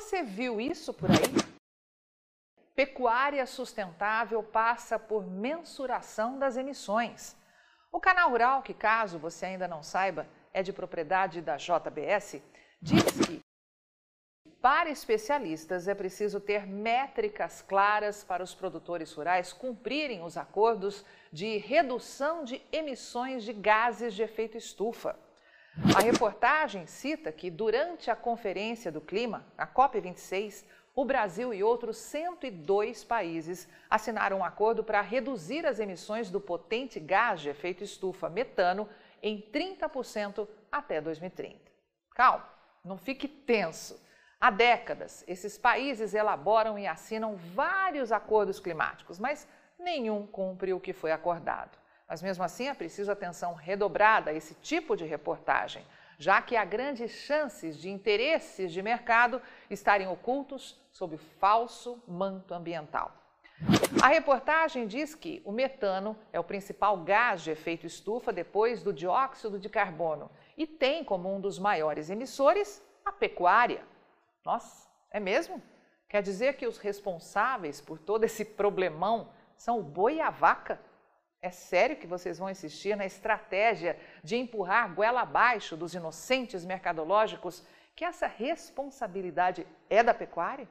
Você 0.00 0.22
viu 0.22 0.60
isso 0.60 0.94
por 0.94 1.10
aí? 1.10 1.16
Pecuária 2.72 3.44
sustentável 3.44 4.40
passa 4.44 4.96
por 4.96 5.26
mensuração 5.26 6.38
das 6.38 6.56
emissões. 6.56 7.36
O 7.90 7.98
canal 7.98 8.30
Rural, 8.30 8.62
que 8.62 8.72
caso 8.72 9.18
você 9.18 9.46
ainda 9.46 9.66
não 9.66 9.82
saiba, 9.82 10.24
é 10.54 10.62
de 10.62 10.72
propriedade 10.72 11.42
da 11.42 11.56
JBS, 11.56 12.40
diz 12.80 13.02
que 13.26 13.40
para 14.62 14.88
especialistas 14.88 15.88
é 15.88 15.96
preciso 15.96 16.38
ter 16.38 16.64
métricas 16.64 17.60
claras 17.60 18.22
para 18.22 18.44
os 18.44 18.54
produtores 18.54 19.12
rurais 19.12 19.52
cumprirem 19.52 20.22
os 20.22 20.36
acordos 20.36 21.04
de 21.32 21.56
redução 21.56 22.44
de 22.44 22.62
emissões 22.70 23.42
de 23.42 23.52
gases 23.52 24.14
de 24.14 24.22
efeito 24.22 24.56
estufa. 24.56 25.18
A 25.94 26.00
reportagem 26.00 26.86
cita 26.86 27.30
que 27.30 27.50
durante 27.50 28.10
a 28.10 28.16
Conferência 28.16 28.90
do 28.90 29.00
Clima, 29.00 29.46
a 29.56 29.66
COP26, 29.66 30.64
o 30.94 31.04
Brasil 31.04 31.54
e 31.54 31.62
outros 31.62 31.96
102 31.98 33.04
países 33.04 33.68
assinaram 33.88 34.38
um 34.38 34.44
acordo 34.44 34.82
para 34.82 35.00
reduzir 35.00 35.64
as 35.64 35.78
emissões 35.78 36.30
do 36.30 36.40
potente 36.40 36.98
gás 36.98 37.40
de 37.40 37.48
efeito 37.48 37.84
estufa 37.84 38.28
metano 38.28 38.88
em 39.22 39.40
30% 39.40 40.48
até 40.70 41.00
2030. 41.00 41.58
Calma, 42.12 42.48
não 42.84 42.98
fique 42.98 43.28
tenso. 43.28 44.02
Há 44.40 44.50
décadas, 44.50 45.24
esses 45.28 45.56
países 45.56 46.12
elaboram 46.12 46.76
e 46.76 46.88
assinam 46.88 47.36
vários 47.36 48.10
acordos 48.10 48.58
climáticos, 48.58 49.18
mas 49.18 49.46
nenhum 49.78 50.26
cumpre 50.26 50.72
o 50.72 50.80
que 50.80 50.92
foi 50.92 51.12
acordado. 51.12 51.78
Mas 52.08 52.22
mesmo 52.22 52.42
assim 52.42 52.68
é 52.68 52.74
preciso 52.74 53.12
atenção 53.12 53.52
redobrada 53.54 54.30
a 54.30 54.34
esse 54.34 54.54
tipo 54.54 54.96
de 54.96 55.04
reportagem, 55.04 55.84
já 56.18 56.40
que 56.40 56.56
há 56.56 56.64
grandes 56.64 57.10
chances 57.10 57.78
de 57.78 57.90
interesses 57.90 58.72
de 58.72 58.80
mercado 58.82 59.42
estarem 59.68 60.08
ocultos 60.08 60.80
sob 60.90 61.16
falso 61.16 62.02
manto 62.08 62.54
ambiental. 62.54 63.12
A 64.00 64.08
reportagem 64.08 64.86
diz 64.86 65.14
que 65.14 65.42
o 65.44 65.50
metano 65.50 66.16
é 66.32 66.38
o 66.38 66.44
principal 66.44 66.96
gás 66.98 67.42
de 67.42 67.50
efeito 67.50 67.86
estufa 67.86 68.32
depois 68.32 68.82
do 68.82 68.92
dióxido 68.92 69.58
de 69.58 69.68
carbono 69.68 70.30
e 70.56 70.66
tem 70.66 71.04
como 71.04 71.34
um 71.34 71.40
dos 71.40 71.58
maiores 71.58 72.08
emissores 72.08 72.82
a 73.04 73.12
pecuária. 73.12 73.84
Nossa, 74.44 74.88
é 75.10 75.18
mesmo? 75.18 75.60
Quer 76.08 76.22
dizer 76.22 76.54
que 76.54 76.66
os 76.66 76.78
responsáveis 76.78 77.80
por 77.80 77.98
todo 77.98 78.24
esse 78.24 78.44
problemão 78.44 79.30
são 79.56 79.78
o 79.80 79.82
boi 79.82 80.16
e 80.16 80.20
a 80.20 80.30
vaca? 80.30 80.80
É 81.40 81.50
sério 81.50 81.96
que 81.96 82.06
vocês 82.06 82.38
vão 82.38 82.50
insistir 82.50 82.96
na 82.96 83.06
estratégia 83.06 83.98
de 84.24 84.36
empurrar 84.36 84.92
goela 84.92 85.20
abaixo 85.20 85.76
dos 85.76 85.94
inocentes 85.94 86.64
mercadológicos 86.64 87.64
que 87.94 88.04
essa 88.04 88.26
responsabilidade 88.26 89.66
é 89.88 90.02
da 90.02 90.12
pecuária? 90.12 90.68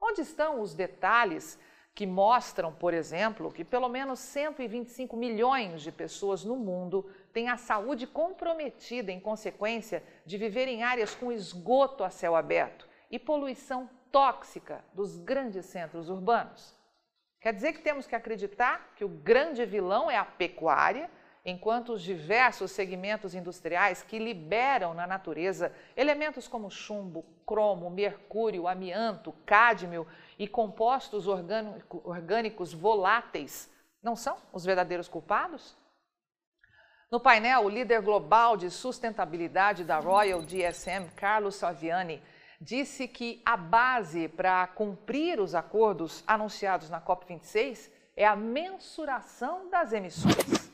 Onde 0.00 0.20
estão 0.20 0.60
os 0.60 0.74
detalhes 0.74 1.58
que 1.94 2.06
mostram, 2.06 2.72
por 2.72 2.92
exemplo, 2.92 3.50
que 3.50 3.64
pelo 3.64 3.88
menos 3.88 4.18
125 4.18 5.16
milhões 5.16 5.80
de 5.80 5.90
pessoas 5.90 6.44
no 6.44 6.54
mundo 6.54 7.10
têm 7.32 7.48
a 7.48 7.56
saúde 7.56 8.06
comprometida 8.06 9.10
em 9.10 9.18
consequência 9.18 10.02
de 10.26 10.36
viver 10.36 10.68
em 10.68 10.82
áreas 10.82 11.14
com 11.14 11.32
esgoto 11.32 12.04
a 12.04 12.10
céu 12.10 12.36
aberto 12.36 12.86
e 13.10 13.18
poluição 13.18 13.88
tóxica 14.12 14.84
dos 14.92 15.16
grandes 15.16 15.64
centros 15.64 16.10
urbanos? 16.10 16.75
Quer 17.46 17.52
dizer 17.52 17.74
que 17.74 17.80
temos 17.80 18.08
que 18.08 18.16
acreditar 18.16 18.90
que 18.96 19.04
o 19.04 19.08
grande 19.08 19.64
vilão 19.64 20.10
é 20.10 20.16
a 20.16 20.24
pecuária, 20.24 21.08
enquanto 21.44 21.92
os 21.92 22.02
diversos 22.02 22.72
segmentos 22.72 23.36
industriais 23.36 24.02
que 24.02 24.18
liberam 24.18 24.92
na 24.92 25.06
natureza 25.06 25.72
elementos 25.96 26.48
como 26.48 26.68
chumbo, 26.68 27.24
cromo, 27.46 27.88
mercúrio, 27.88 28.66
amianto, 28.66 29.32
cádmio 29.46 30.08
e 30.36 30.48
compostos 30.48 31.28
orgânicos 31.28 32.72
voláteis 32.72 33.72
não 34.02 34.16
são 34.16 34.38
os 34.52 34.64
verdadeiros 34.64 35.06
culpados? 35.06 35.76
No 37.08 37.20
painel, 37.20 37.64
o 37.64 37.70
líder 37.70 38.02
global 38.02 38.56
de 38.56 38.72
sustentabilidade 38.72 39.84
da 39.84 40.00
Royal 40.00 40.42
DSM, 40.42 41.10
Carlos 41.14 41.54
Saviani, 41.54 42.20
disse 42.60 43.06
que 43.06 43.42
a 43.44 43.56
base 43.56 44.28
para 44.28 44.66
cumprir 44.68 45.40
os 45.40 45.54
acordos 45.54 46.24
anunciados 46.26 46.90
na 46.90 47.00
COP26 47.00 47.90
é 48.16 48.26
a 48.26 48.34
mensuração 48.34 49.68
das 49.68 49.92
emissões. 49.92 50.72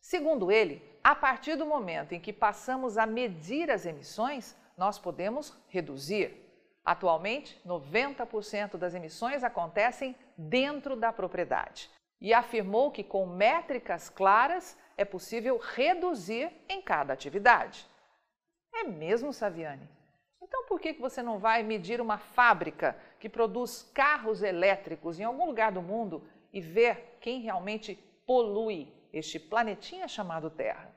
Segundo 0.00 0.50
ele, 0.50 0.82
a 1.02 1.14
partir 1.14 1.56
do 1.56 1.66
momento 1.66 2.12
em 2.12 2.20
que 2.20 2.32
passamos 2.32 2.96
a 2.98 3.06
medir 3.06 3.70
as 3.70 3.86
emissões, 3.86 4.56
nós 4.76 4.98
podemos 4.98 5.56
reduzir. 5.68 6.44
Atualmente, 6.84 7.60
90% 7.66 8.76
das 8.78 8.94
emissões 8.94 9.44
acontecem 9.44 10.16
dentro 10.36 10.96
da 10.96 11.12
propriedade. 11.12 11.90
E 12.20 12.32
afirmou 12.32 12.90
que 12.90 13.04
com 13.04 13.26
métricas 13.26 14.08
claras 14.08 14.76
é 14.96 15.04
possível 15.04 15.58
reduzir 15.58 16.50
em 16.68 16.80
cada 16.80 17.12
atividade. 17.12 17.86
É 18.74 18.84
mesmo, 18.84 19.32
Saviani? 19.32 19.88
Então, 20.48 20.64
por 20.64 20.80
que 20.80 20.94
você 20.94 21.22
não 21.22 21.38
vai 21.38 21.62
medir 21.62 22.00
uma 22.00 22.16
fábrica 22.16 22.96
que 23.20 23.28
produz 23.28 23.82
carros 23.92 24.42
elétricos 24.42 25.20
em 25.20 25.24
algum 25.24 25.44
lugar 25.44 25.70
do 25.70 25.82
mundo 25.82 26.26
e 26.50 26.58
ver 26.58 27.18
quem 27.20 27.42
realmente 27.42 27.94
polui 28.26 28.90
este 29.12 29.38
planetinha 29.38 30.08
chamado 30.08 30.48
Terra? 30.48 30.90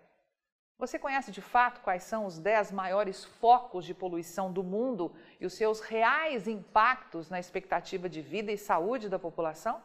Você 0.79 0.97
conhece 0.97 1.31
de 1.33 1.41
fato 1.41 1.81
quais 1.81 2.03
são 2.03 2.25
os 2.25 2.39
10 2.39 2.71
maiores 2.71 3.25
focos 3.25 3.85
de 3.85 3.93
poluição 3.93 4.51
do 4.51 4.63
mundo 4.63 5.13
e 5.39 5.45
os 5.45 5.53
seus 5.53 5.81
reais 5.81 6.47
impactos 6.47 7.29
na 7.29 7.37
expectativa 7.37 8.07
de 8.07 8.21
vida 8.21 8.53
e 8.53 8.57
saúde 8.57 9.09
da 9.09 9.19
população? 9.19 9.83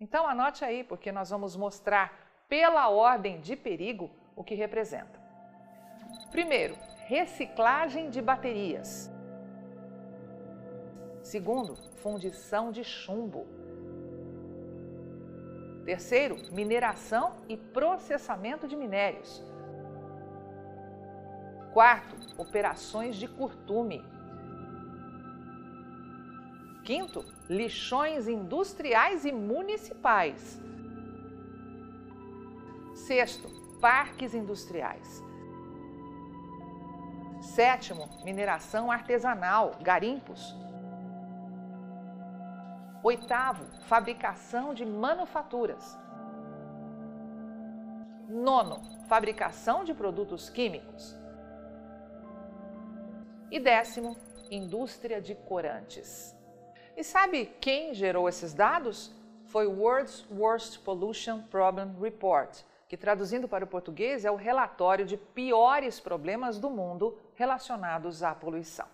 Então 0.00 0.26
anote 0.26 0.64
aí, 0.64 0.82
porque 0.82 1.12
nós 1.12 1.30
vamos 1.30 1.54
mostrar 1.54 2.44
pela 2.48 2.88
ordem 2.88 3.40
de 3.40 3.54
perigo 3.54 4.10
o 4.34 4.42
que 4.42 4.54
representa. 4.54 5.20
Primeiro, 6.32 6.76
reciclagem 7.10 8.08
de 8.08 8.22
baterias. 8.22 9.10
Segundo, 11.20 11.74
fundição 12.02 12.70
de 12.70 12.84
chumbo. 12.84 13.48
Terceiro, 15.84 16.36
mineração 16.52 17.32
e 17.48 17.56
processamento 17.56 18.68
de 18.68 18.76
minérios. 18.76 19.44
Quarto, 21.72 22.14
operações 22.38 23.16
de 23.16 23.26
curtume. 23.26 24.04
Quinto, 26.84 27.24
lixões 27.48 28.28
industriais 28.28 29.24
e 29.24 29.32
municipais. 29.32 30.62
Sexto, 32.94 33.48
parques 33.80 34.32
industriais. 34.32 35.28
Sétimo, 37.40 38.08
mineração 38.22 38.90
artesanal, 38.90 39.72
garimpos. 39.80 40.54
Oitavo, 43.02 43.64
fabricação 43.86 44.74
de 44.74 44.84
manufaturas. 44.84 45.98
Nono, 48.28 48.82
fabricação 49.08 49.84
de 49.84 49.94
produtos 49.94 50.50
químicos. 50.50 51.18
E 53.50 53.58
décimo, 53.58 54.16
indústria 54.50 55.20
de 55.20 55.34
corantes. 55.34 56.36
E 56.94 57.02
sabe 57.02 57.46
quem 57.60 57.94
gerou 57.94 58.28
esses 58.28 58.52
dados? 58.52 59.12
Foi 59.46 59.66
o 59.66 59.80
World's 59.80 60.26
Worst 60.30 60.80
Pollution 60.80 61.42
Problem 61.42 61.96
Report, 62.00 62.62
que 62.90 62.96
traduzindo 62.96 63.46
para 63.46 63.64
o 63.64 63.68
português 63.68 64.24
é 64.24 64.32
o 64.32 64.34
relatório 64.34 65.06
de 65.06 65.16
piores 65.16 66.00
problemas 66.00 66.58
do 66.58 66.68
mundo 66.68 67.16
relacionados 67.36 68.20
à 68.20 68.34
poluição. 68.34 68.88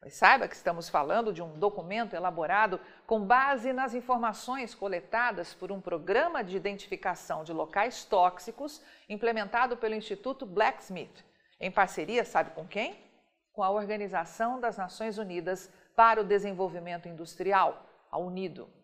Mas 0.00 0.14
saiba 0.14 0.46
que 0.46 0.54
estamos 0.54 0.88
falando 0.88 1.32
de 1.32 1.42
um 1.42 1.58
documento 1.58 2.14
elaborado 2.14 2.78
com 3.08 3.26
base 3.26 3.72
nas 3.72 3.92
informações 3.92 4.72
coletadas 4.72 5.52
por 5.52 5.72
um 5.72 5.80
programa 5.80 6.44
de 6.44 6.56
identificação 6.56 7.42
de 7.42 7.52
locais 7.52 8.04
tóxicos 8.04 8.80
implementado 9.08 9.76
pelo 9.76 9.96
Instituto 9.96 10.46
Blacksmith, 10.46 11.24
em 11.58 11.72
parceria, 11.72 12.24
sabe 12.24 12.50
com 12.50 12.64
quem? 12.64 12.96
Com 13.52 13.64
a 13.64 13.70
Organização 13.70 14.60
das 14.60 14.78
Nações 14.78 15.18
Unidas 15.18 15.68
para 15.96 16.20
o 16.20 16.24
Desenvolvimento 16.24 17.08
Industrial, 17.08 17.84
a 18.12 18.16
UNIDO. 18.16 18.83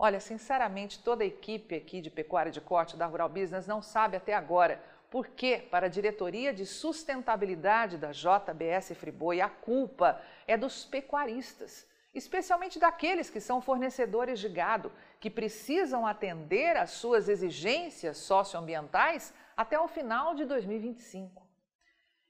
Olha, 0.00 0.20
sinceramente, 0.20 1.00
toda 1.02 1.24
a 1.24 1.26
equipe 1.26 1.74
aqui 1.74 2.00
de 2.00 2.08
pecuária 2.08 2.52
de 2.52 2.60
corte 2.60 2.96
da 2.96 3.04
Rural 3.06 3.28
Business 3.28 3.66
não 3.66 3.82
sabe 3.82 4.16
até 4.16 4.32
agora 4.32 4.80
porque, 5.10 5.58
para 5.72 5.86
a 5.86 5.90
diretoria 5.90 6.54
de 6.54 6.64
sustentabilidade 6.64 7.98
da 7.98 8.12
JBS 8.12 8.92
Friboi, 8.94 9.40
a 9.40 9.48
culpa 9.48 10.22
é 10.46 10.56
dos 10.56 10.84
pecuaristas, 10.84 11.84
especialmente 12.14 12.78
daqueles 12.78 13.28
que 13.28 13.40
são 13.40 13.60
fornecedores 13.60 14.38
de 14.38 14.48
gado, 14.48 14.92
que 15.18 15.28
precisam 15.28 16.06
atender 16.06 16.76
às 16.76 16.90
suas 16.90 17.28
exigências 17.28 18.18
socioambientais 18.18 19.34
até 19.56 19.80
o 19.80 19.88
final 19.88 20.32
de 20.32 20.44
2025. 20.44 21.48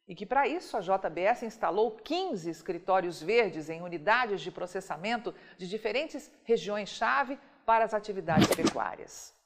e 0.08 0.14
que, 0.14 0.24
para 0.24 0.48
isso, 0.48 0.74
a 0.74 0.80
JBS 0.80 1.42
instalou 1.42 1.90
15 1.90 2.48
escritórios 2.48 3.22
verdes 3.22 3.68
em 3.68 3.82
unidades 3.82 4.40
de 4.40 4.50
processamento 4.50 5.34
de 5.58 5.68
diferentes 5.68 6.32
regiões-chave 6.44 7.38
para 7.68 7.84
as 7.84 7.92
atividades 7.92 8.48
pecuárias. 8.48 9.36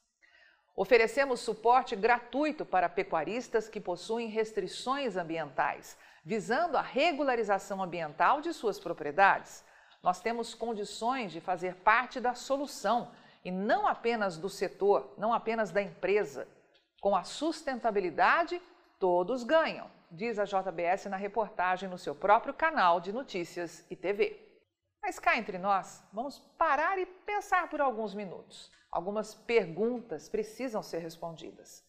Oferecemos 0.77 1.41
suporte 1.41 1.97
gratuito 1.97 2.65
para 2.65 2.89
pecuaristas 2.89 3.69
que 3.69 3.81
possuem 3.81 4.29
restrições 4.29 5.17
ambientais, 5.17 5.99
visando 6.25 6.77
a 6.77 6.83
regularização 6.83 7.83
ambiental 7.83 8.41
de 8.41 8.53
suas 8.53 8.79
propriedades. 8.79 9.65
Nós 10.01 10.21
temos 10.21 10.55
condições 10.55 11.33
de 11.33 11.41
fazer 11.41 11.75
parte 11.75 12.21
da 12.21 12.33
solução 12.33 13.11
e 13.45 13.51
não 13.51 13.89
apenas 13.89 14.37
do 14.37 14.49
setor, 14.49 15.13
não 15.19 15.35
apenas 15.35 15.73
da 15.73 15.83
empresa. 15.83 16.47
Com 17.01 17.17
a 17.17 17.25
sustentabilidade, 17.25 18.63
todos 19.01 19.43
ganham 19.43 19.91
diz 20.13 20.39
a 20.39 20.45
JBS 20.45 21.07
na 21.07 21.17
reportagem 21.17 21.89
no 21.89 21.97
seu 21.97 22.15
próprio 22.15 22.53
canal 22.53 23.01
de 23.01 23.13
notícias 23.13 23.85
e 23.91 23.97
TV. 23.97 24.52
Mas 25.03 25.19
cá 25.19 25.37
entre 25.37 25.59
nós, 25.59 26.03
vamos 26.13 26.39
parar 26.57 26.97
e 26.97 27.05
pensar 27.05 27.69
por 27.69 27.81
alguns 27.81 28.15
minutos. 28.15 28.71
Algumas 28.89 29.35
perguntas 29.35 30.29
precisam 30.29 30.81
ser 30.81 30.99
respondidas. 30.99 31.85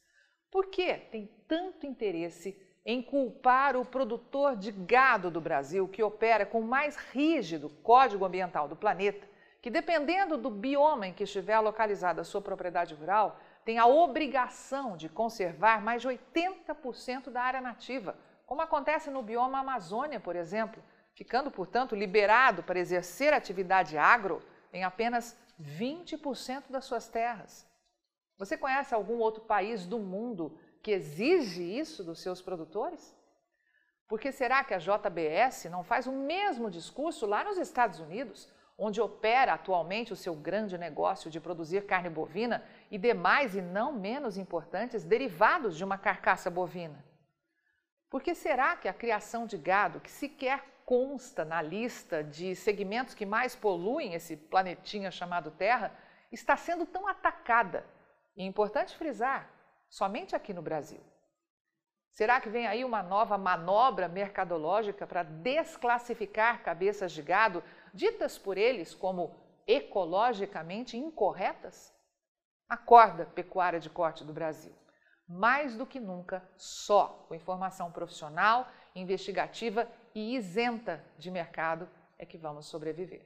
Por 0.49 0.65
que 0.65 0.95
tem 0.95 1.27
tanto 1.47 1.85
interesse 1.85 2.59
em 2.83 3.03
culpar 3.03 3.77
o 3.77 3.85
produtor 3.85 4.55
de 4.55 4.71
gado 4.71 5.29
do 5.29 5.39
Brasil, 5.39 5.87
que 5.87 6.01
opera 6.01 6.45
com 6.45 6.59
o 6.59 6.67
mais 6.67 6.95
rígido 6.95 7.69
código 7.69 8.25
ambiental 8.25 8.67
do 8.67 8.75
planeta, 8.75 9.27
que 9.61 9.69
dependendo 9.69 10.35
do 10.35 10.49
bioma 10.49 11.07
em 11.07 11.13
que 11.13 11.23
estiver 11.23 11.59
localizada 11.59 12.21
a 12.21 12.25
sua 12.25 12.41
propriedade 12.41 12.95
rural, 12.95 13.39
tem 13.63 13.77
a 13.77 13.85
obrigação 13.85 14.97
de 14.97 15.07
conservar 15.07 15.81
mais 15.81 16.01
de 16.01 16.09
80% 16.09 17.29
da 17.29 17.41
área 17.41 17.61
nativa, 17.61 18.17
como 18.45 18.61
acontece 18.61 19.09
no 19.09 19.21
bioma 19.21 19.59
Amazônia, 19.59 20.19
por 20.19 20.35
exemplo, 20.35 20.83
ficando, 21.13 21.51
portanto, 21.51 21.95
liberado 21.95 22.63
para 22.63 22.79
exercer 22.79 23.33
atividade 23.33 23.97
agro 23.97 24.41
em 24.71 24.83
apenas 24.83 25.37
20% 25.61 26.69
das 26.69 26.85
suas 26.85 27.07
terras. 27.07 27.67
Você 28.37 28.57
conhece 28.57 28.93
algum 28.93 29.19
outro 29.19 29.43
país 29.43 29.85
do 29.85 29.99
mundo 29.99 30.57
que 30.81 30.91
exige 30.91 31.63
isso 31.63 32.03
dos 32.03 32.19
seus 32.19 32.41
produtores? 32.41 33.15
Por 34.07 34.19
que 34.19 34.31
será 34.31 34.63
que 34.63 34.73
a 34.73 34.79
JBS 34.79 35.65
não 35.65 35.83
faz 35.83 36.07
o 36.07 36.11
mesmo 36.11 36.69
discurso 36.69 37.25
lá 37.25 37.43
nos 37.43 37.57
Estados 37.57 37.99
Unidos, 37.99 38.49
onde 38.77 38.99
opera 38.99 39.53
atualmente 39.53 40.11
o 40.11 40.15
seu 40.15 40.35
grande 40.35 40.77
negócio 40.77 41.29
de 41.29 41.39
produzir 41.39 41.85
carne 41.85 42.09
bovina 42.09 42.63
e 42.89 42.97
demais 42.97 43.55
e 43.55 43.61
não 43.61 43.93
menos 43.93 44.37
importantes 44.37 45.03
derivados 45.03 45.77
de 45.77 45.83
uma 45.83 45.97
carcaça 45.97 46.49
bovina. 46.49 47.03
Por 48.09 48.21
que 48.21 48.35
será 48.35 48.75
que 48.75 48.87
a 48.87 48.93
criação 48.93 49.45
de 49.45 49.57
gado, 49.57 49.99
que 49.99 50.11
sequer 50.11 50.72
consta 50.85 51.43
na 51.43 51.61
lista 51.61 52.23
de 52.23 52.55
segmentos 52.55 53.13
que 53.13 53.25
mais 53.25 53.55
poluem 53.55 54.13
esse 54.13 54.35
planetinha 54.35 55.11
chamado 55.11 55.51
Terra, 55.51 55.91
está 56.31 56.55
sendo 56.57 56.85
tão 56.85 57.07
atacada? 57.07 57.85
E 58.35 58.41
é 58.41 58.45
importante 58.45 58.95
frisar, 58.95 59.49
somente 59.89 60.35
aqui 60.35 60.53
no 60.53 60.61
Brasil. 60.61 61.01
Será 62.11 62.39
que 62.39 62.49
vem 62.49 62.67
aí 62.67 62.85
uma 62.85 63.01
nova 63.01 63.37
manobra 63.37 64.07
mercadológica 64.07 65.07
para 65.07 65.23
desclassificar 65.23 66.61
cabeças 66.61 67.11
de 67.11 67.23
gado 67.23 67.63
ditas 67.91 68.37
por 68.37 68.55
eles 68.55 68.93
como 68.93 69.35
ecologicamente 69.65 70.95
incorretas? 70.95 71.91
Acorda, 72.69 73.25
pecuária 73.25 73.79
de 73.79 73.89
corte 73.89 74.23
do 74.23 74.31
Brasil. 74.31 74.73
Mais 75.27 75.75
do 75.75 75.85
que 75.85 75.99
nunca, 75.99 76.43
só 76.57 77.25
com 77.27 77.35
informação 77.35 77.91
profissional, 77.91 78.67
investigativa 78.93 79.87
e 80.13 80.35
isenta 80.35 81.03
de 81.17 81.31
mercado 81.31 81.87
é 82.19 82.25
que 82.25 82.37
vamos 82.37 82.65
sobreviver. 82.65 83.25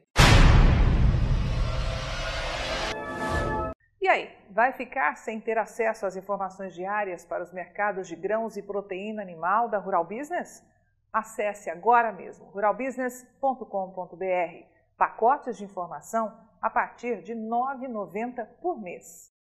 E 4.00 4.08
aí, 4.08 4.32
vai 4.52 4.72
ficar 4.72 5.18
sem 5.18 5.42
ter 5.42 5.58
acesso 5.58 6.06
às 6.06 6.16
informações 6.16 6.74
diárias 6.74 7.26
para 7.26 7.44
os 7.44 7.52
mercados 7.52 8.08
de 8.08 8.16
grãos 8.16 8.56
e 8.56 8.62
proteína 8.62 9.22
animal 9.22 9.68
da 9.68 9.80
Rural 9.80 10.06
Business? 10.06 10.64
Acesse 11.12 11.70
agora 11.70 12.14
mesmo 12.14 12.46
ruralbusiness.com.br. 12.46 14.66
Pacotes 14.96 15.58
de 15.58 15.66
informação 15.66 16.40
a 16.62 16.70
partir 16.70 17.22
de 17.22 17.34
R$ 17.34 17.40
9,90 17.40 18.48
por 18.62 18.80
mês. 18.80 19.36